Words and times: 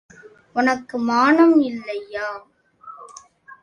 உனக்கு 0.55 0.97
மானம் 0.99 1.55
இல்லையா? 1.61 2.27